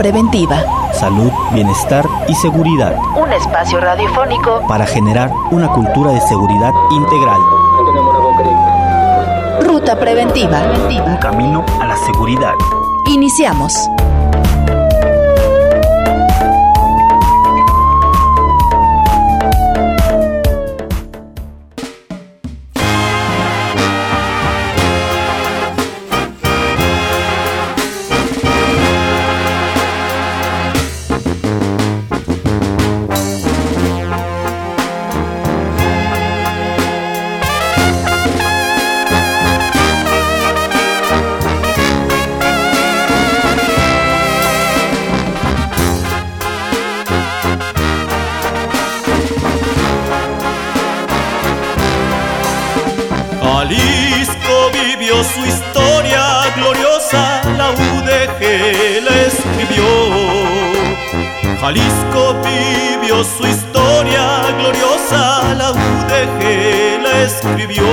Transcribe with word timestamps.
Preventiva. 0.00 0.64
Salud, 0.94 1.30
bienestar 1.52 2.08
y 2.26 2.34
seguridad. 2.34 2.96
Un 3.22 3.30
espacio 3.34 3.78
radiofónico 3.80 4.62
para 4.66 4.86
generar 4.86 5.30
una 5.50 5.68
cultura 5.68 6.10
de 6.12 6.22
seguridad 6.22 6.72
integral. 6.90 7.38
Ruta 9.60 10.00
Preventiva. 10.00 10.62
Un 11.04 11.18
camino 11.18 11.66
a 11.82 11.84
la 11.84 11.96
seguridad. 11.98 12.54
Iniciamos. 13.08 13.90
Jalisco 61.60 62.34
vivió 62.42 63.22
su 63.22 63.46
historia 63.46 64.40
gloriosa, 64.58 65.54
la 65.58 65.72
UDG 65.72 67.02
la 67.02 67.20
escribió, 67.20 67.84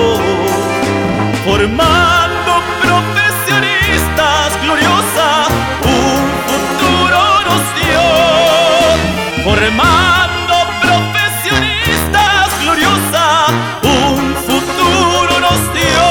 formando 1.44 2.62
profesionistas 2.82 4.58
gloriosa, 4.64 5.48
un 5.84 6.24
futuro 6.48 7.20
nos 7.48 7.64
dio, 7.76 8.06
formando 9.44 10.56
profesionistas 10.82 12.48
gloriosa, 12.62 13.48
un 13.84 14.34
futuro 14.48 15.34
nos 15.42 15.62
dio. 15.74 16.08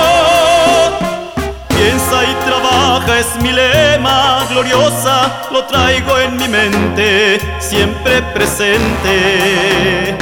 Piensa 1.69 2.17
y 2.23 2.35
trabaja 2.45 3.19
es 3.19 3.43
mi 3.43 3.51
lema 3.53 3.76
gloriosa, 4.49 5.43
lo 5.51 5.65
traigo 5.65 6.19
en 6.19 6.37
mi 6.37 6.49
mente 6.49 7.39
siempre 7.59 8.23
presente. 8.35 10.17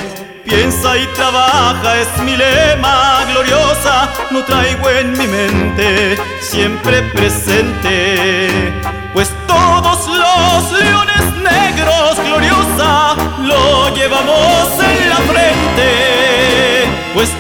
Piensa 0.45 0.97
y 0.99 1.07
trabaja 1.09 2.01
es 2.01 2.23
mi 2.23 2.37
lema 2.37 3.25
gloriosa, 3.31 4.09
lo 4.31 4.43
traigo 4.45 4.91
en 4.91 5.13
mi 5.13 5.27
mente, 5.27 6.17
siempre 6.41 7.03
presente. 7.15 8.73
Pues 9.13 9.31
todos 9.47 10.07
los 10.07 10.73
leones 10.81 11.25
negros 11.43 12.19
gloriosa 12.25 13.15
lo 13.43 13.95
llevamos 13.95 14.69
en 14.81 15.09
la 15.09 15.17
frente. 15.17 16.89
Pues 17.15 17.31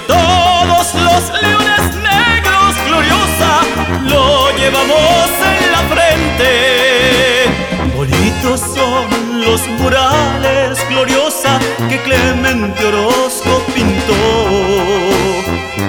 Clemente 12.14 12.86
Orozco 12.86 13.60
pintó. 13.74 14.14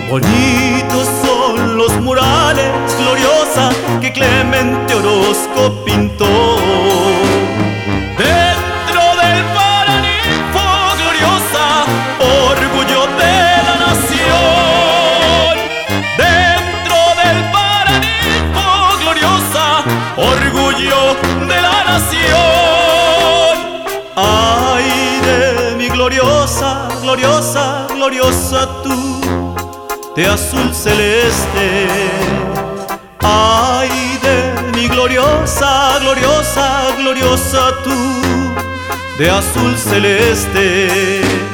Bonitos 0.09 1.07
son 1.23 1.77
los 1.77 1.91
murales 2.01 2.71
gloriosa 2.97 3.69
que 4.01 4.11
Clemente 4.11 4.95
Orozco 4.95 5.83
pintó. 5.85 6.54
Gloriosa, 27.93 28.67
tú, 28.83 28.95
de 30.15 30.25
azul 30.25 30.73
celeste. 30.73 31.87
Ay 33.21 33.89
de 34.21 34.37
mi 34.75 34.87
gloriosa, 34.87 35.99
gloriosa, 35.99 36.95
gloriosa 36.97 37.71
tú, 37.83 37.97
de 39.17 39.29
azul 39.29 39.75
celeste. 39.77 41.44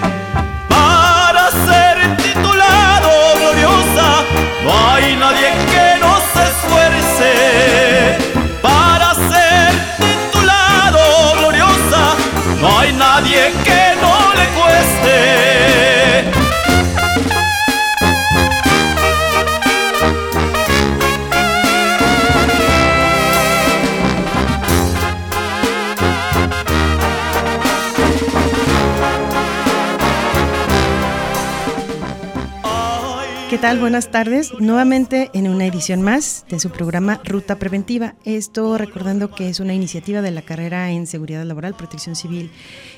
¿Qué 33.52 33.58
tal? 33.58 33.80
Buenas 33.80 34.12
tardes. 34.12 34.54
Nuevamente 34.62 35.30
en 35.34 35.50
una 35.50 35.66
edición 35.66 36.02
más 36.02 36.46
de 36.48 36.58
su 36.58 36.70
programa 36.70 37.20
Ruta 37.26 37.60
Preventiva. 37.60 38.16
Esto 38.24 38.78
recordando 38.78 39.30
que 39.36 39.50
es 39.50 39.60
una 39.60 39.74
iniciativa 39.74 40.22
de 40.22 40.32
la 40.32 40.42
carrera 40.42 40.90
en 40.92 41.06
Seguridad 41.06 41.44
Laboral, 41.44 41.74
Protección 41.74 42.16
Civil 42.16 42.50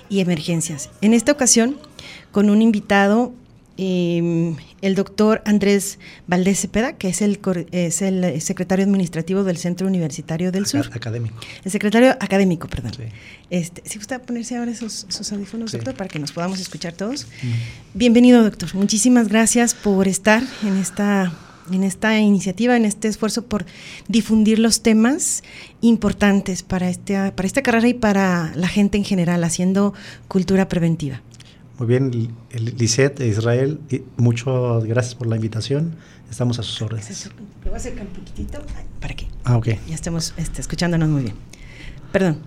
y 0.10 0.20
Emergencias. 0.20 0.92
En 1.02 1.16
esta 1.16 1.32
ocasión, 1.32 1.80
con 2.32 2.52
un 2.52 2.62
invitado 2.62 3.34
Em, 3.76 4.56
el 4.84 4.96
doctor 4.96 5.42
Andrés 5.46 5.98
Valdés 6.28 6.60
Cepeda, 6.60 6.98
que 6.98 7.08
es 7.08 7.22
el, 7.22 7.40
es 7.72 8.02
el 8.02 8.42
secretario 8.42 8.84
administrativo 8.84 9.46
del 9.46 9.58
Centro 9.58 9.88
Universitario 9.88 10.52
del 10.52 10.66
Sur. 10.66 10.90
Académico. 10.94 11.38
El 11.64 11.72
secretario 11.72 12.12
académico, 12.20 12.68
perdón. 12.68 12.92
Este, 13.50 13.82
si 13.86 13.98
gusta 13.98 14.20
ponerse 14.20 14.58
ahora 14.58 14.72
esos, 14.72 15.08
audífonos, 15.32 15.72
doctor, 15.72 15.96
para 15.96 16.10
que 16.10 16.20
nos 16.20 16.34
podamos 16.34 16.60
escuchar 16.60 16.92
todos. 16.92 17.28
Bienvenido, 17.94 18.44
doctor. 18.44 18.76
Muchísimas 18.76 19.30
gracias 19.30 19.74
por 19.74 20.10
estar 20.10 20.44
en 20.64 20.76
esta 20.76 21.32
en 21.72 21.84
esta 21.84 22.20
iniciativa, 22.20 22.76
en 22.76 22.84
este 22.84 23.08
esfuerzo 23.08 23.46
por 23.46 23.66
difundir 24.10 24.60
los 24.60 24.82
temas 24.82 25.44
importantes 25.80 26.62
para, 26.62 26.90
este, 26.90 27.32
para 27.32 27.48
esta 27.48 27.62
carrera 27.62 27.88
y 27.88 27.94
para 27.94 28.52
la 28.56 28.68
gente 28.68 28.98
en 28.98 29.06
general, 29.06 29.46
haciendo 29.46 29.94
cultura 30.28 30.68
preventiva. 30.68 31.22
Muy 31.84 31.90
bien, 31.90 32.34
Lisette, 32.78 33.20
Israel, 33.20 33.78
muchas 34.16 34.86
gracias 34.86 35.16
por 35.16 35.28
la 35.28 35.36
invitación. 35.36 35.98
Estamos 36.32 36.58
a 36.58 36.64
sus 36.64 36.82
órdenes. 36.82 37.30
Lo 37.66 37.72
voy 37.72 37.74
a 37.74 37.76
acercar 37.76 38.08
un 38.08 38.14
poquitito. 38.14 38.60
¿Para 39.02 39.14
qué? 39.14 39.28
Ah, 39.44 39.58
ok. 39.58 39.68
Ya 39.90 39.94
estamos 39.94 40.34
este, 40.38 40.62
escuchándonos 40.62 41.10
muy 41.10 41.24
bien. 41.24 41.36
Perdón. 42.14 42.38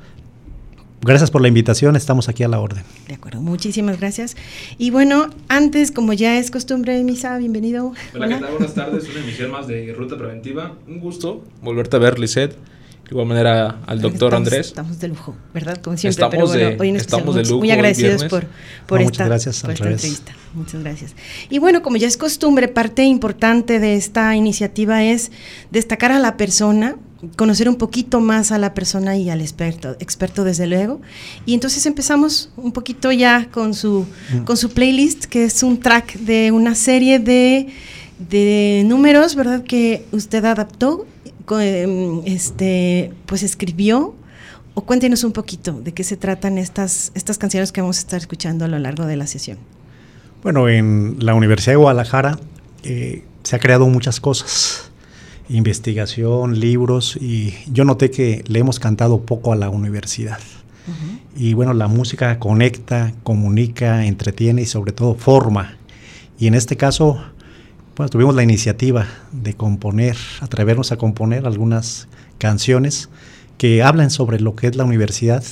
Gracias 1.03 1.31
por 1.31 1.43
la 1.43 1.49
invitación, 1.49 1.97
estamos 1.97 2.31
aquí 2.31 2.45
a 2.45 2.49
la 2.49 2.61
orden. 2.61 2.83
De 3.09 3.15
acuerdo, 3.15 3.43
muchísimas 3.43 4.01
gracias. 4.01 4.39
Y 4.79 4.91
bueno, 4.91 5.29
antes, 5.49 5.93
como 5.93 6.15
ya 6.15 6.39
es 6.39 6.51
costumbre, 6.51 7.05
Misa, 7.05 7.37
bienvenido. 7.37 7.93
Hola, 8.15 8.29
¿qué 8.29 8.35
tal? 8.37 8.53
Buenas 8.53 8.75
tardes, 8.75 9.07
una 9.11 9.21
emisión 9.21 9.51
más 9.51 9.67
de 9.67 9.93
Ruta 9.93 10.17
Preventiva. 10.17 10.79
Un 10.89 10.99
gusto 10.99 11.45
volverte 11.61 11.97
a 11.97 11.99
ver, 11.99 12.19
Lisette. 12.19 12.57
De 13.07 13.13
igual 13.13 13.29
manera 13.29 13.79
al 13.87 14.01
doctor 14.01 14.35
Andrés. 14.35 14.67
Estamos 14.67 14.99
de 14.99 15.07
lujo, 15.07 15.37
¿verdad? 15.55 15.77
Como 15.81 15.97
siempre, 15.97 16.11
estamos 16.11 16.33
pero 16.33 16.47
bueno, 16.49 16.71
de, 16.71 16.77
hoy 16.81 16.97
estamos 16.97 17.35
de 17.37 17.45
lujo. 17.45 17.59
Muy 17.59 17.71
agradecidos 17.71 18.25
por, 18.25 18.47
por, 18.89 19.01
esta, 19.01 19.05
muchas 19.05 19.27
gracias, 19.29 19.61
por 19.61 19.71
esta 19.71 19.89
entrevista. 19.89 20.33
Muchas 20.55 20.83
gracias. 20.83 21.15
Y 21.49 21.61
bueno, 21.61 21.83
como 21.83 21.99
ya 21.99 22.09
es 22.09 22.17
costumbre, 22.17 22.67
parte 22.67 23.05
importante 23.05 23.79
de 23.79 23.95
esta 23.95 24.35
iniciativa 24.35 25.05
es 25.05 25.31
destacar 25.71 26.11
a 26.11 26.19
la 26.19 26.37
persona, 26.37 26.97
conocer 27.37 27.69
un 27.69 27.77
poquito 27.77 28.19
más 28.19 28.51
a 28.51 28.59
la 28.59 28.75
persona 28.75 29.17
y 29.17 29.31
al 29.31 29.41
experto, 29.41 29.95
experto 30.01 30.43
desde 30.43 30.67
luego. 30.67 31.01
Y 31.45 31.55
entonces 31.55 31.87
empezamos 31.87 32.51
un 32.57 32.73
poquito 32.73 33.13
ya 33.13 33.49
con 33.53 33.75
su, 33.75 34.05
mm. 34.33 34.39
con 34.43 34.57
su 34.57 34.71
playlist, 34.71 35.27
que 35.27 35.45
es 35.45 35.63
un 35.63 35.79
track 35.79 36.15
de 36.15 36.51
una 36.51 36.75
serie 36.75 37.21
de, 37.21 37.69
de 38.19 38.83
números, 38.85 39.37
¿verdad? 39.37 39.63
Que 39.63 40.05
usted 40.11 40.45
adaptó 40.45 41.07
este, 42.25 43.13
pues 43.27 43.43
escribió 43.43 44.15
o 44.75 44.83
cuéntenos 44.83 45.25
un 45.25 45.33
poquito 45.33 45.73
de 45.73 45.93
qué 45.93 46.05
se 46.05 46.17
tratan 46.17 46.59
estas, 46.59 47.11
estas 47.15 47.39
canciones 47.39 47.73
que 47.73 47.81
vamos 47.81 47.97
a 47.97 48.01
estar 48.01 48.19
escuchando 48.19 48.65
a 48.65 48.69
lo 48.69 48.79
largo 48.79 49.07
de 49.07 49.17
la 49.17 49.27
sesión. 49.27 49.59
Bueno, 50.43 50.69
en 50.69 51.17
la 51.19 51.35
Universidad 51.35 51.73
de 51.73 51.77
Guadalajara 51.77 52.39
eh, 52.83 53.25
se 53.43 53.57
ha 53.57 53.59
creado 53.59 53.89
muchas 53.89 54.21
cosas, 54.21 54.91
investigación, 55.49 56.61
libros, 56.61 57.17
y 57.17 57.55
yo 57.73 57.85
noté 57.85 58.11
que 58.11 58.45
le 58.47 58.59
hemos 58.59 58.79
cantado 58.79 59.21
poco 59.23 59.53
a 59.53 59.57
la 59.57 59.71
universidad. 59.71 60.39
Y 61.35 61.55
bueno, 61.55 61.75
la 61.75 61.89
música 61.89 62.39
conecta, 62.39 63.13
comunica, 63.25 64.07
entretiene 64.07 64.63
y 64.63 64.67
sobre 64.67 64.93
todo 64.93 65.17
forma. 65.17 65.77
Y 66.39 66.47
en 66.47 66.55
este 66.55 66.77
caso, 66.77 67.21
bueno, 67.97 68.11
tuvimos 68.11 68.35
la 68.35 68.43
iniciativa 68.43 69.07
de 69.33 69.55
componer, 69.55 70.17
atrevernos 70.41 70.93
a 70.93 70.99
componer 70.99 71.47
algunas 71.47 72.09
canciones 72.37 73.09
que 73.57 73.83
hablan 73.83 74.11
sobre 74.11 74.39
lo 74.39 74.55
que 74.55 74.67
es 74.67 74.77
la 74.77 74.85
universidad, 74.85 75.43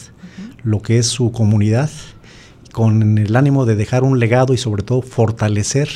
lo 0.62 0.82
que 0.82 0.98
es 0.98 1.06
su 1.06 1.32
comunidad, 1.32 1.88
con 2.70 3.16
el 3.16 3.34
ánimo 3.34 3.64
de 3.64 3.76
dejar 3.76 4.02
un 4.02 4.18
legado 4.18 4.52
y 4.52 4.58
sobre 4.58 4.82
todo 4.82 5.00
fortalecer 5.00 5.88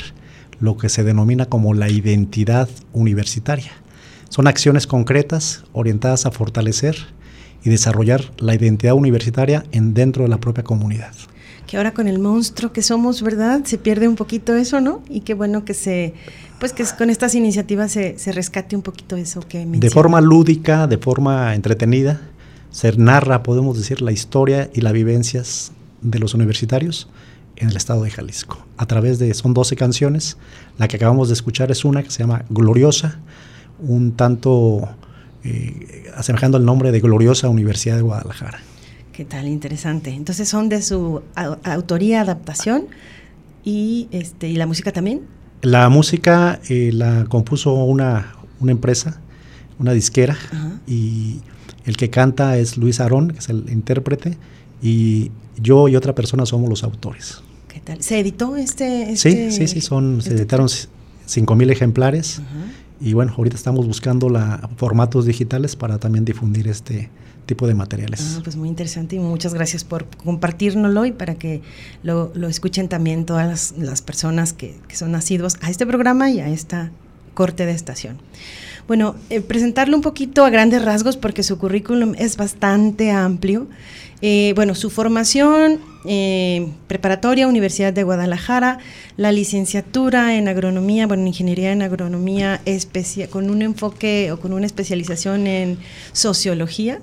lo 0.58 0.78
que 0.78 0.88
se 0.88 1.04
denomina 1.04 1.44
como 1.44 1.74
la 1.74 1.90
identidad 1.90 2.70
universitaria. 2.94 3.72
Son 4.30 4.46
acciones 4.46 4.86
concretas 4.86 5.64
orientadas 5.74 6.24
a 6.24 6.30
fortalecer 6.30 6.96
y 7.62 7.68
desarrollar 7.68 8.22
la 8.38 8.54
identidad 8.54 8.94
universitaria 8.94 9.64
en 9.72 9.92
dentro 9.92 10.22
de 10.22 10.30
la 10.30 10.38
propia 10.38 10.64
comunidad. 10.64 11.12
Que 11.68 11.76
ahora 11.76 11.92
con 11.92 12.08
el 12.08 12.18
monstruo 12.18 12.72
que 12.72 12.82
somos, 12.82 13.22
¿verdad? 13.22 13.60
Se 13.64 13.76
pierde 13.76 14.08
un 14.08 14.16
poquito 14.16 14.56
eso, 14.56 14.80
¿no? 14.80 15.02
Y 15.08 15.20
qué 15.20 15.34
bueno 15.34 15.66
que 15.66 15.74
se, 15.74 16.14
pues 16.58 16.72
que 16.72 16.82
con 16.96 17.10
estas 17.10 17.34
iniciativas 17.34 17.92
se, 17.92 18.18
se 18.18 18.32
rescate 18.32 18.74
un 18.74 18.80
poquito 18.80 19.16
eso 19.16 19.40
que 19.40 19.58
mencionas. 19.58 19.82
De 19.82 19.90
forma 19.90 20.20
lúdica, 20.22 20.86
de 20.86 20.96
forma 20.96 21.54
entretenida, 21.54 22.22
se 22.70 22.90
narra, 22.96 23.42
podemos 23.42 23.76
decir, 23.76 24.00
la 24.00 24.12
historia 24.12 24.70
y 24.72 24.80
las 24.80 24.94
vivencias 24.94 25.72
de 26.00 26.18
los 26.18 26.32
universitarios 26.32 27.08
en 27.56 27.68
el 27.68 27.76
estado 27.76 28.02
de 28.02 28.10
Jalisco. 28.10 28.64
A 28.78 28.86
través 28.86 29.18
de, 29.18 29.34
son 29.34 29.52
12 29.52 29.76
canciones, 29.76 30.38
la 30.78 30.88
que 30.88 30.96
acabamos 30.96 31.28
de 31.28 31.34
escuchar 31.34 31.70
es 31.70 31.84
una 31.84 32.02
que 32.02 32.10
se 32.10 32.20
llama 32.20 32.46
Gloriosa, 32.48 33.18
un 33.80 34.12
tanto 34.12 34.88
eh, 35.44 36.10
asemejando 36.16 36.56
el 36.56 36.64
nombre 36.64 36.92
de 36.92 37.00
Gloriosa 37.00 37.48
Universidad 37.50 37.96
de 37.96 38.02
Guadalajara. 38.02 38.60
¿Qué 39.18 39.24
tal? 39.24 39.48
Interesante. 39.48 40.10
Entonces 40.10 40.48
son 40.48 40.68
de 40.68 40.80
su 40.80 41.22
autoría, 41.64 42.20
adaptación 42.20 42.86
y, 43.64 44.06
este, 44.12 44.48
y 44.48 44.54
la 44.54 44.64
música 44.68 44.92
también. 44.92 45.22
La 45.60 45.88
música 45.88 46.60
eh, 46.68 46.92
la 46.92 47.24
compuso 47.24 47.74
una, 47.74 48.36
una, 48.60 48.70
empresa, 48.70 49.20
una 49.80 49.90
disquera, 49.90 50.38
Ajá. 50.52 50.78
y 50.86 51.40
el 51.84 51.96
que 51.96 52.10
canta 52.10 52.58
es 52.58 52.76
Luis 52.76 53.00
Arón, 53.00 53.32
que 53.32 53.40
es 53.40 53.48
el 53.48 53.64
intérprete, 53.70 54.38
y 54.80 55.32
yo 55.60 55.88
y 55.88 55.96
otra 55.96 56.14
persona 56.14 56.46
somos 56.46 56.70
los 56.70 56.84
autores. 56.84 57.42
¿Qué 57.66 57.80
tal? 57.80 58.00
¿Se 58.00 58.20
editó 58.20 58.54
este? 58.54 59.14
este 59.14 59.50
sí, 59.50 59.66
sí, 59.66 59.66
sí, 59.66 59.80
son, 59.80 60.18
este 60.18 60.30
se 60.30 60.36
editaron 60.36 60.68
5.000 60.68 61.72
ejemplares. 61.72 62.38
Ajá 62.38 62.66
y 63.00 63.12
bueno, 63.12 63.32
ahorita 63.36 63.56
estamos 63.56 63.86
buscando 63.86 64.28
la, 64.28 64.68
formatos 64.76 65.24
digitales 65.24 65.76
para 65.76 65.98
también 65.98 66.24
difundir 66.24 66.66
este 66.68 67.10
tipo 67.48 67.66
de 67.66 67.74
materiales. 67.74 68.36
Ah, 68.36 68.40
pues 68.44 68.56
muy 68.56 68.68
interesante 68.68 69.16
y 69.16 69.18
muchas 69.18 69.54
gracias 69.54 69.82
por 69.82 70.06
compartirnoslo 70.18 71.06
y 71.06 71.12
para 71.12 71.34
que 71.36 71.62
lo, 72.02 72.30
lo 72.34 72.46
escuchen 72.46 72.88
también 72.88 73.24
todas 73.24 73.72
las, 73.76 74.02
personas 74.02 74.52
que, 74.52 74.76
son 74.92 75.12
nacidos 75.12 75.56
a 75.62 75.70
este 75.70 75.86
programa 75.86 76.30
y 76.30 76.40
a 76.40 76.48
esta 76.48 76.92
corte 77.32 77.64
de 77.64 77.72
estación. 77.72 78.18
Bueno, 78.86 79.16
eh, 79.30 79.40
presentarlo 79.40 79.96
un 79.96 80.02
poquito 80.02 80.44
a 80.44 80.50
grandes 80.50 80.84
rasgos 80.84 81.16
porque 81.16 81.42
su 81.42 81.58
currículum 81.58 82.14
es 82.18 82.36
bastante 82.36 83.10
amplio. 83.10 83.66
Eh, 84.20 84.52
bueno, 84.54 84.74
su 84.74 84.90
formación 84.90 85.80
eh, 86.04 86.68
preparatoria, 86.86 87.48
Universidad 87.48 87.92
de 87.94 88.02
Guadalajara, 88.02 88.78
la 89.16 89.32
licenciatura 89.32 90.36
en 90.36 90.48
agronomía, 90.48 91.06
bueno, 91.06 91.26
ingeniería 91.26 91.72
en 91.72 91.82
agronomía, 91.82 92.60
con 93.30 93.48
un 93.48 93.62
enfoque 93.62 94.32
o 94.32 94.40
con 94.40 94.52
una 94.52 94.66
especialización 94.66 95.46
en 95.46 95.78
sociología. 96.12 97.00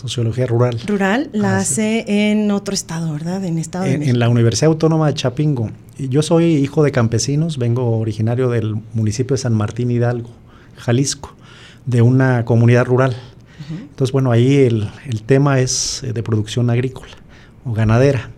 Sociología 0.00 0.46
rural. 0.46 0.80
Rural, 0.86 1.30
la 1.32 1.56
ah, 1.56 1.58
hace 1.58 2.04
sí. 2.06 2.12
en 2.12 2.50
otro 2.50 2.74
estado, 2.74 3.12
¿verdad? 3.12 3.44
En 3.44 3.58
Estado 3.58 3.86
en, 3.86 4.02
en, 4.02 4.18
la 4.18 4.28
Universidad 4.28 4.70
Autónoma 4.70 5.08
de 5.08 5.14
Chapingo. 5.14 5.70
Yo 5.98 6.22
soy 6.22 6.44
hijo 6.56 6.82
de 6.82 6.92
campesinos, 6.92 7.58
vengo 7.58 7.98
originario 7.98 8.48
del 8.50 8.76
municipio 8.94 9.34
de 9.34 9.38
San 9.42 9.54
Martín 9.54 9.90
Hidalgo, 9.90 10.30
Jalisco, 10.76 11.34
de 11.86 12.02
una 12.02 12.44
comunidad 12.44 12.84
rural. 12.84 13.16
Entonces, 13.70 14.12
bueno, 14.12 14.30
ahí 14.30 14.56
el, 14.56 14.88
el, 15.06 15.22
tema 15.22 15.60
es 15.60 16.02
eh, 16.02 16.12
de 16.12 16.22
producción 16.22 16.70
agrícola 16.70 17.12
o 17.64 17.72
ganadera. 17.72 18.30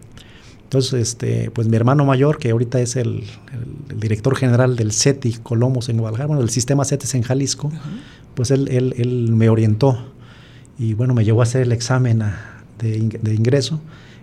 Entonces, 0.65 0.95
este, 0.95 1.51
pues 1.51 1.69
mi 1.69 1.77
hermano 1.77 2.05
mayor, 2.05 2.39
que 2.39 2.51
ahorita 2.51 2.81
es 2.81 2.97
el, 2.97 3.25
el, 3.53 3.77
el 3.91 4.01
director 4.01 4.37
general 4.37 4.77
del 4.77 4.93
CETI 4.93 5.35
Colomos 5.43 5.89
en 5.89 5.99
Guadalajara, 5.99 6.29
bueno, 6.29 6.41
del 6.41 6.51
sistema 6.51 6.85
CETES 6.85 7.15
en 7.17 7.23
Jalisco, 7.23 7.69
uh 7.69 7.71
-huh. 7.71 8.01
pues 8.35 8.51
él, 8.51 8.69
él, 8.69 8.95
él, 8.97 9.33
me 9.33 9.49
orientó 9.49 9.99
y 10.81 10.95
bueno, 10.95 11.13
me 11.13 11.27
llevó 11.27 11.41
a 11.41 11.43
hacer 11.43 11.61
el 11.61 11.73
examen 11.73 12.23
a, 12.23 12.63
de, 12.79 13.19
de, 13.21 13.35
ingreso. 13.35 13.81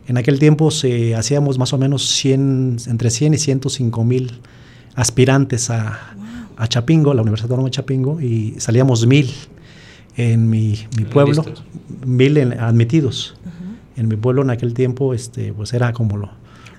En 0.08 0.18
aquel 0.18 0.40
tiempo 0.40 0.72
se 0.72 1.14
hacíamos 1.14 1.60
más 1.60 1.72
o 1.72 1.78
menos 1.78 2.10
100, 2.10 2.78
entre 2.88 3.12
100 3.12 3.36
y 3.36 3.38
105 3.38 4.04
mil 4.04 4.32
aspirantes 4.96 5.70
a, 5.70 6.14
wow. 6.16 6.26
a 6.58 6.68
Chapingo, 6.68 7.14
la 7.14 7.22
Universidad 7.22 7.52
Autónoma 7.52 7.68
de 7.68 7.72
Chapingo, 7.72 8.20
y 8.20 8.56
salíamos 8.58 9.06
mil 9.06 9.32
en 10.16 10.50
mi, 10.50 10.80
mi 10.98 11.06
pueblo, 11.06 11.44
¿Listos? 11.44 11.64
mil 12.04 12.38
en, 12.38 12.54
admitidos. 12.60 13.36
Uh 13.46 13.50
-huh. 13.50 14.00
En 14.00 14.08
mi 14.08 14.16
pueblo 14.16 14.42
en 14.42 14.50
aquel 14.50 14.74
tiempo 14.74 15.14
este, 15.14 15.54
pues 15.54 15.74
era 15.74 15.94
como 15.94 16.18
lo, 16.18 16.32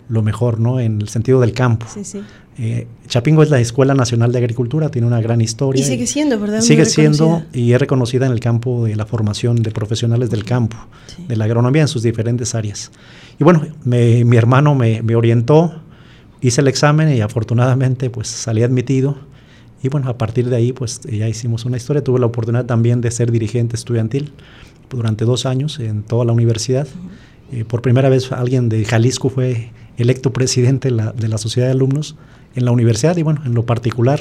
lo 0.08 0.22
mejor, 0.22 0.58
¿no? 0.58 0.80
En 0.80 1.00
el 1.00 1.08
sentido 1.08 1.40
del 1.40 1.52
campo. 1.52 1.86
Sí, 1.92 2.04
sí. 2.04 2.22
Eh, 2.60 2.88
Chapingo 3.06 3.42
es 3.44 3.50
la 3.50 3.60
Escuela 3.60 3.94
Nacional 3.94 4.32
de 4.32 4.38
Agricultura, 4.38 4.90
tiene 4.90 5.06
una 5.06 5.20
gran 5.20 5.40
historia. 5.40 5.80
Y 5.80 5.84
sigue 5.84 6.06
siendo, 6.08 6.40
¿verdad? 6.40 6.60
Sigue 6.60 6.86
siendo 6.86 7.44
y 7.52 7.72
es 7.72 7.80
reconocida 7.80 8.26
en 8.26 8.32
el 8.32 8.40
campo 8.40 8.86
de 8.86 8.96
la 8.96 9.06
formación 9.06 9.62
de 9.62 9.70
profesionales 9.70 10.30
del 10.30 10.44
campo, 10.44 10.76
sí. 11.06 11.24
de 11.28 11.36
la 11.36 11.44
agronomía 11.44 11.82
en 11.82 11.88
sus 11.88 12.02
diferentes 12.02 12.56
áreas. 12.56 12.90
Y 13.38 13.44
bueno, 13.44 13.64
me, 13.84 14.24
mi 14.24 14.36
hermano 14.36 14.74
me, 14.74 15.02
me, 15.02 15.14
orientó, 15.14 15.82
hice 16.40 16.60
el 16.60 16.66
examen 16.66 17.14
y 17.14 17.20
afortunadamente 17.20 18.10
pues 18.10 18.26
salí 18.26 18.64
admitido. 18.64 19.18
Y 19.80 19.88
bueno, 19.88 20.08
a 20.08 20.18
partir 20.18 20.48
de 20.48 20.56
ahí 20.56 20.72
pues 20.72 21.00
ya 21.02 21.28
hicimos 21.28 21.64
una 21.64 21.76
historia. 21.76 22.02
Tuve 22.02 22.18
la 22.18 22.26
oportunidad 22.26 22.66
también 22.66 23.00
de 23.00 23.12
ser 23.12 23.30
dirigente 23.30 23.76
estudiantil 23.76 24.32
durante 24.90 25.24
dos 25.24 25.46
años 25.46 25.78
en 25.78 26.02
toda 26.02 26.24
la 26.24 26.32
universidad. 26.32 26.88
Uh 26.88 27.54
-huh. 27.54 27.60
eh, 27.60 27.64
por 27.64 27.82
primera 27.82 28.08
vez 28.08 28.32
alguien 28.32 28.68
de 28.68 28.84
Jalisco 28.84 29.28
fue 29.28 29.70
electo 29.98 30.32
presidente 30.32 30.88
de 30.88 30.94
la, 30.94 31.12
de 31.12 31.28
la 31.28 31.38
sociedad 31.38 31.68
de 31.68 31.72
alumnos 31.72 32.16
en 32.54 32.64
la 32.64 32.70
universidad 32.70 33.16
y 33.16 33.22
bueno, 33.22 33.42
en 33.44 33.54
lo 33.54 33.66
particular, 33.66 34.20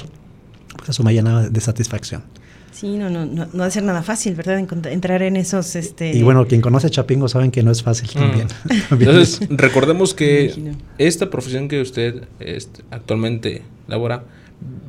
pues 0.76 0.90
eso 0.90 1.04
me 1.04 1.14
llenaba 1.14 1.48
de 1.48 1.62
satisfacción. 1.62 2.24
Sí, 2.72 2.96
no, 2.96 3.10
no, 3.10 3.26
no, 3.26 3.48
no 3.52 3.60
va 3.60 3.66
a 3.66 3.72
ser 3.72 3.82
nada 3.82 4.04
fácil, 4.04 4.36
¿verdad? 4.36 4.60
Entrar 4.60 5.24
en 5.24 5.36
esos... 5.36 5.76
Este... 5.76 6.16
Y 6.16 6.22
bueno, 6.22 6.46
quien 6.46 6.62
conoce 6.62 6.92
Chapingo 6.92 7.28
saben 7.28 7.50
que 7.50 7.64
no 7.64 7.72
es 7.72 7.82
fácil 7.82 8.08
mm. 8.10 8.20
también. 8.20 8.48
Entonces, 8.92 9.40
recordemos 9.50 10.14
que 10.14 10.76
esta 11.00 11.32
profesión 11.32 11.70
que 11.70 11.82
usted 11.82 12.26
este, 12.40 12.84
actualmente 12.92 13.64
labora 13.88 14.26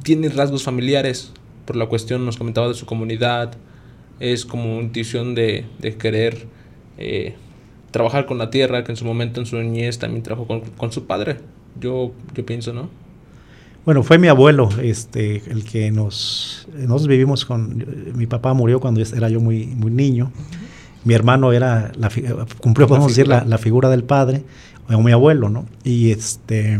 tiene 0.02 0.28
rasgos 0.28 0.64
familiares, 0.64 1.32
por 1.64 1.76
la 1.76 1.86
cuestión 1.86 2.26
nos 2.26 2.36
comentaba 2.36 2.68
de 2.68 2.74
su 2.74 2.84
comunidad, 2.84 3.52
es 4.20 4.44
como 4.44 4.80
intuición 4.82 5.34
de, 5.34 5.64
de 5.78 5.96
querer 5.96 6.46
eh, 6.98 7.36
trabajar 7.90 8.26
con 8.26 8.38
la 8.38 8.50
tierra, 8.50 8.84
que 8.84 8.92
en 8.92 8.96
su 8.96 9.04
momento 9.04 9.40
en 9.40 9.46
su 9.46 9.56
niñez 9.56 9.98
también 9.98 10.22
trabajó 10.22 10.46
con, 10.46 10.60
con 10.60 10.92
su 10.92 11.06
padre, 11.06 11.38
yo, 11.80 12.12
yo 12.34 12.44
pienso, 12.44 12.72
¿no? 12.72 12.88
Bueno, 13.84 14.02
fue 14.02 14.18
mi 14.18 14.28
abuelo 14.28 14.68
este, 14.82 15.42
el 15.50 15.64
que 15.64 15.90
nos... 15.90 16.68
Nosotros 16.74 17.06
vivimos 17.06 17.46
con... 17.46 17.86
Mi 18.14 18.26
papá 18.26 18.52
murió 18.52 18.80
cuando 18.80 19.00
era 19.00 19.30
yo 19.30 19.40
muy, 19.40 19.64
muy 19.64 19.90
niño. 19.90 20.30
Mi 21.04 21.14
hermano 21.14 21.52
era... 21.54 21.90
La, 21.96 22.10
cumplió, 22.60 22.86
podemos 22.86 23.08
decir, 23.08 23.26
la, 23.26 23.44
la, 23.44 23.56
figura 23.56 23.88
del 23.88 24.04
padre, 24.04 24.44
o 24.92 25.00
mi 25.00 25.12
abuelo, 25.12 25.48
¿no? 25.48 25.64
Y 25.84 26.10
este... 26.10 26.78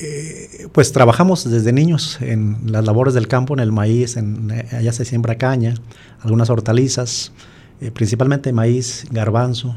Eh, 0.00 0.68
pues 0.72 0.92
trabajamos 0.92 1.48
desde 1.50 1.72
niños 1.72 2.18
en 2.22 2.56
las 2.66 2.86
labores 2.86 3.12
del 3.12 3.28
campo, 3.28 3.52
en 3.52 3.60
el 3.60 3.72
maíz, 3.72 4.16
en, 4.16 4.50
allá 4.72 4.92
se 4.92 5.04
siembra 5.04 5.36
caña, 5.36 5.74
algunas 6.20 6.48
hortalizas, 6.48 7.32
eh, 7.80 7.90
principalmente 7.90 8.52
maíz, 8.52 9.06
garbanzo 9.10 9.74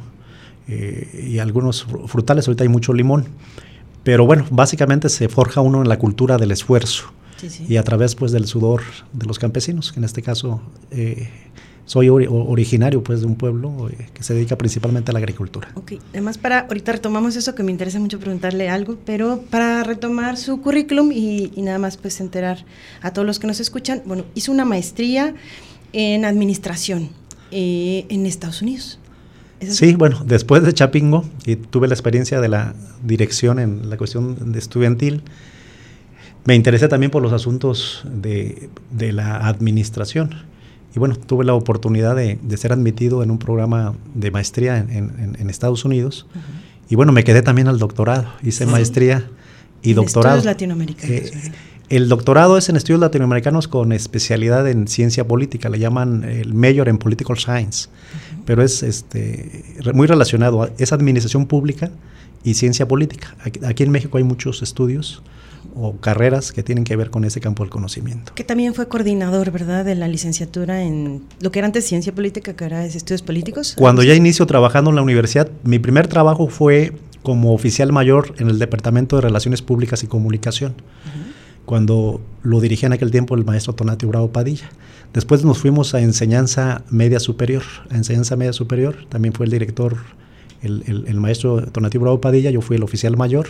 eh, 0.67 1.27
y 1.29 1.39
algunos 1.39 1.85
frutales, 2.07 2.47
ahorita 2.47 2.63
hay 2.63 2.69
mucho 2.69 2.93
limón. 2.93 3.25
Pero 4.03 4.25
bueno, 4.25 4.45
básicamente 4.51 5.09
se 5.09 5.27
forja 5.29 5.61
uno 5.61 5.81
en 5.81 5.89
la 5.89 5.99
cultura 5.99 6.37
del 6.37 6.51
esfuerzo 6.51 7.11
sí, 7.37 7.49
sí. 7.49 7.65
y 7.67 7.77
a 7.77 7.83
través 7.83 8.15
pues 8.15 8.31
del 8.31 8.47
sudor 8.47 8.81
de 9.13 9.25
los 9.25 9.39
campesinos, 9.39 9.91
que 9.91 9.99
en 9.99 10.05
este 10.05 10.21
caso 10.21 10.61
eh, 10.91 11.29
soy 11.85 12.09
ori 12.09 12.27
originario 12.29 13.01
pues 13.01 13.21
de 13.21 13.27
un 13.27 13.35
pueblo 13.35 13.89
eh, 13.89 14.09
que 14.13 14.23
se 14.23 14.33
dedica 14.33 14.57
principalmente 14.57 15.11
a 15.11 15.13
la 15.13 15.19
agricultura. 15.19 15.69
Ok, 15.75 15.93
además 16.11 16.37
para, 16.37 16.59
ahorita 16.59 16.91
retomamos 16.91 17.35
eso 17.35 17.55
que 17.55 17.63
me 17.63 17.71
interesa 17.71 17.99
mucho 17.99 18.19
preguntarle 18.19 18.69
algo, 18.69 18.97
pero 19.05 19.41
para 19.49 19.83
retomar 19.83 20.37
su 20.37 20.61
currículum 20.61 21.11
y, 21.11 21.51
y 21.55 21.61
nada 21.61 21.79
más 21.79 21.97
pues 21.97 22.19
enterar 22.19 22.65
a 23.01 23.11
todos 23.11 23.25
los 23.25 23.39
que 23.39 23.47
nos 23.47 23.59
escuchan, 23.59 24.03
bueno, 24.05 24.25
hizo 24.35 24.51
una 24.51 24.65
maestría 24.65 25.33
en 25.93 26.25
administración. 26.25 27.09
Eh, 27.51 28.05
en 28.09 28.25
Estados 28.25 28.61
Unidos. 28.61 28.99
Sí, 29.59 29.95
bueno, 29.95 30.21
después 30.25 30.63
de 30.63 30.73
Chapingo, 30.73 31.25
y 31.45 31.55
tuve 31.55 31.87
la 31.87 31.95
experiencia 31.95 32.39
de 32.39 32.47
la 32.47 32.75
dirección 33.03 33.57
en 33.57 33.89
la 33.89 33.97
cuestión 33.97 34.51
de 34.51 34.59
estudiantil, 34.59 35.23
me 36.45 36.53
interesé 36.55 36.87
también 36.87 37.11
por 37.11 37.23
los 37.23 37.33
asuntos 37.33 38.03
de, 38.09 38.69
de 38.91 39.11
la 39.13 39.47
administración. 39.47 40.35
Y 40.95 40.99
bueno, 40.99 41.15
tuve 41.15 41.43
la 41.43 41.53
oportunidad 41.53 42.15
de, 42.15 42.39
de, 42.41 42.57
ser 42.57 42.71
admitido 42.71 43.23
en 43.23 43.31
un 43.31 43.39
programa 43.39 43.95
de 44.13 44.31
maestría 44.31 44.77
en, 44.77 44.89
en, 44.89 45.37
en 45.39 45.49
Estados 45.49 45.85
Unidos. 45.85 46.27
Uh 46.33 46.37
-huh. 46.37 46.67
Y 46.89 46.95
bueno, 46.95 47.11
me 47.11 47.23
quedé 47.23 47.41
también 47.41 47.67
al 47.67 47.79
doctorado. 47.79 48.27
Hice 48.43 48.65
maestría 48.65 49.29
y 49.81 49.89
en 49.89 49.95
doctorado. 49.97 50.37
Estudios 50.37 50.53
latinoamericanos. 50.53 51.11
Eh, 51.11 51.51
el 51.89 52.09
doctorado 52.09 52.57
es 52.57 52.69
en 52.69 52.75
estudios 52.75 52.99
latinoamericanos 52.99 53.67
con 53.67 53.91
especialidad 53.91 54.67
en 54.67 54.87
ciencia 54.87 55.27
política, 55.27 55.69
le 55.69 55.79
llaman 55.79 56.23
el 56.23 56.53
Major 56.53 56.89
en 56.89 56.97
Political 56.97 57.37
Science, 57.37 57.87
uh 57.87 57.91
-huh. 57.91 58.41
pero 58.45 58.61
es 58.61 58.83
este, 58.83 59.63
muy 59.93 60.07
relacionado, 60.07 60.69
es 60.77 60.91
administración 60.91 61.45
pública 61.45 61.91
y 62.43 62.55
ciencia 62.55 62.87
política. 62.87 63.35
Aquí, 63.41 63.59
aquí, 63.65 63.83
en 63.83 63.91
México 63.91 64.17
hay 64.17 64.23
muchos 64.23 64.61
estudios 64.61 65.21
o 65.75 65.95
carreras 65.97 66.51
que 66.51 66.63
tienen 66.63 66.83
que 66.83 66.95
ver 66.95 67.09
con 67.09 67.23
ese 67.23 67.39
campo 67.39 67.63
del 67.63 67.69
conocimiento. 67.69 68.33
Que 68.35 68.43
también 68.43 68.73
fue 68.73 68.87
coordinador, 68.87 69.51
¿verdad?, 69.51 69.85
de 69.85 69.95
la 69.95 70.07
licenciatura 70.07 70.81
en 70.81 71.23
lo 71.39 71.51
que 71.51 71.59
era 71.59 71.67
antes 71.67 71.85
ciencia 71.85 72.13
política, 72.13 72.53
que 72.53 72.63
ahora 72.63 72.85
es 72.85 72.95
estudios 72.95 73.21
políticos. 73.21 73.75
Cuando 73.77 74.03
ya 74.03 74.13
inicio 74.13 74.45
trabajando 74.45 74.89
en 74.89 74.95
la 74.95 75.01
universidad, 75.01 75.49
mi 75.63 75.79
primer 75.79 76.07
trabajo 76.07 76.47
fue 76.47 76.93
como 77.23 77.53
oficial 77.53 77.91
mayor 77.91 78.33
en 78.39 78.49
el 78.49 78.59
Departamento 78.59 79.17
de 79.17 79.23
Relaciones 79.23 79.61
Públicas 79.61 80.03
y 80.03 80.07
Comunicación. 80.07 80.71
Uh 80.71 81.09
-huh 81.09 81.36
cuando 81.67 82.21
lo 82.43 82.61
dirigía 82.61 82.87
en 82.87 82.93
aquel 82.93 83.11
tiempo 83.11 83.35
el 83.35 83.43
maestro 83.43 83.75
Tonatio 83.75 84.07
Bravo 84.07 84.31
Padilla. 84.31 84.69
Después 85.13 85.43
nos 85.43 85.57
fuimos 85.57 85.93
a 85.93 85.99
enseñanza 85.99 86.81
media 86.89 87.19
superior, 87.19 87.63
a 87.89 87.95
enseñanza 87.97 88.37
media 88.37 88.53
superior, 88.53 89.05
también 89.09 89.33
fue 89.33 89.47
el 89.47 89.51
director, 89.51 89.97
el, 90.61 90.83
el, 90.87 91.05
el 91.07 91.19
maestro 91.19 91.61
Tonatio 91.67 91.99
Bravo 91.99 92.21
Padilla, 92.21 92.51
yo 92.51 92.61
fui 92.61 92.77
el 92.77 92.83
oficial 92.83 93.17
mayor, 93.17 93.49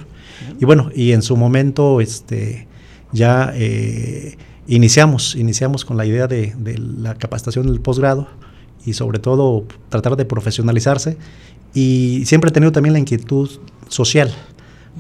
y 0.60 0.66
bueno, 0.66 0.90
y 0.96 1.12
en 1.12 1.22
su 1.22 1.38
momento 1.38 2.02
este, 2.02 2.68
ya 3.12 3.52
eh, 3.54 4.36
iniciamos, 4.66 5.36
iniciamos 5.36 5.86
con 5.86 5.96
la 5.96 6.08
idea 6.08 6.26
de, 6.26 6.56
de 6.58 6.80
la 6.80 7.14
capacitación 7.14 7.68
del 7.68 7.82
posgrado, 7.82 8.28
y 8.84 8.94
sobre 8.94 9.20
todo 9.20 9.66
tratar 9.90 10.16
de 10.16 10.26
profesionalizarse, 10.26 11.18
y 11.76 12.24
siempre 12.26 12.50
he 12.50 12.52
tenido 12.52 12.72
también 12.72 12.94
la 12.94 13.00
inquietud 13.00 13.48
social, 13.90 14.34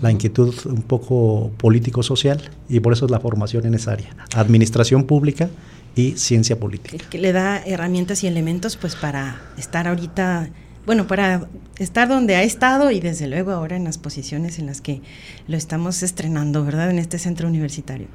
la 0.01 0.11
inquietud 0.11 0.53
un 0.65 0.81
poco 0.81 1.51
político-social 1.57 2.41
y 2.69 2.79
por 2.79 2.93
eso 2.93 3.05
es 3.05 3.11
la 3.11 3.19
formación 3.19 3.65
en 3.65 3.73
esa 3.73 3.93
área, 3.93 4.15
administración 4.35 5.05
pública 5.05 5.49
y 5.95 6.13
ciencia 6.13 6.59
política. 6.59 6.97
Que 7.09 7.17
le 7.17 7.31
da 7.31 7.57
herramientas 7.65 8.23
y 8.23 8.27
elementos 8.27 8.77
pues 8.77 8.95
para 8.95 9.41
estar 9.57 9.87
ahorita, 9.87 10.49
bueno, 10.85 11.07
para 11.07 11.47
estar 11.79 12.07
donde 12.07 12.35
ha 12.35 12.43
estado 12.43 12.91
y 12.91 12.99
desde 12.99 13.27
luego 13.27 13.51
ahora 13.51 13.75
en 13.75 13.83
las 13.83 13.97
posiciones 13.97 14.59
en 14.59 14.67
las 14.67 14.81
que 14.81 15.01
lo 15.47 15.57
estamos 15.57 16.03
estrenando, 16.03 16.63
¿verdad? 16.63 16.91
En 16.91 16.99
este 16.99 17.17
centro 17.17 17.47
universitario. 17.47 18.07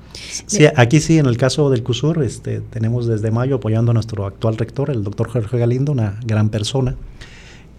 Sí, 0.46 0.66
aquí 0.76 1.00
sí, 1.00 1.18
en 1.18 1.26
el 1.26 1.36
caso 1.36 1.70
del 1.70 1.82
CUSUR, 1.82 2.22
este, 2.22 2.60
tenemos 2.60 3.06
desde 3.06 3.30
mayo 3.30 3.56
apoyando 3.56 3.90
a 3.90 3.94
nuestro 3.94 4.26
actual 4.26 4.56
rector, 4.56 4.90
el 4.90 5.02
doctor 5.02 5.28
Jorge 5.28 5.58
Galindo, 5.58 5.92
una 5.92 6.20
gran 6.24 6.48
persona. 6.50 6.96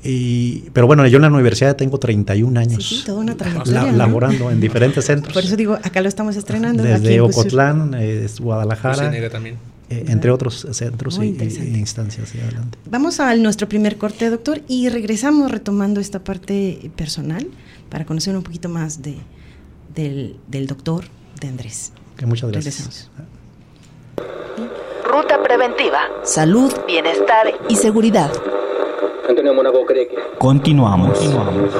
Y, 0.04 0.66
pero 0.74 0.86
bueno, 0.86 1.08
yo 1.08 1.16
en 1.16 1.22
la 1.22 1.30
universidad 1.30 1.76
tengo 1.76 1.98
31 1.98 2.60
años. 2.60 2.88
Sí, 2.88 2.98
sí 2.98 3.06
toda 3.06 3.20
una. 3.20 3.36
La, 3.66 3.84
¿no? 3.84 3.92
Laborando 3.94 4.52
en 4.52 4.60
diferentes 4.60 5.06
centros. 5.06 5.34
Por 5.34 5.44
eso 5.44 5.56
digo, 5.56 5.76
acá 5.76 6.02
lo 6.02 6.10
estamos 6.10 6.36
estrenando. 6.36 6.84
Desde 6.84 7.22
Ocotlán, 7.22 7.94
eh, 7.98 8.28
Guadalajara. 8.40 9.12
también. 9.30 9.58
Eh, 9.90 10.06
entre 10.08 10.32
otros 10.32 10.68
centros 10.72 11.20
y, 11.22 11.28
y, 11.28 11.78
instancias. 11.78 12.34
Y 12.36 12.40
adelante. 12.40 12.78
Vamos 12.90 13.20
a 13.20 13.36
nuestro 13.36 13.68
primer 13.68 13.98
corte, 13.98 14.30
doctor, 14.30 14.62
y 14.68 14.90
regresamos 14.90 15.52
retomando 15.52 16.00
esta 16.00 16.24
parte 16.24 16.92
personal 16.96 17.48
para 17.90 18.06
conocer 18.06 18.36
un 18.36 18.44
poquito 18.44 18.70
más 18.70 19.02
de, 19.02 19.18
del, 19.94 20.38
del 20.48 20.68
doctor 20.68 21.06
de 21.40 21.48
Andrés. 21.48 21.92
Que 22.18 22.26
muchas 22.26 22.52
gracias. 22.52 22.76
Regresamos. 22.78 23.10
Ruta 25.06 25.44
preventiva. 25.44 26.08
Salud, 26.24 26.74
bienestar 26.88 27.54
y 27.70 27.76
seguridad. 27.76 28.32
Continuamos. 30.38 31.20
Continuamos. 31.20 31.74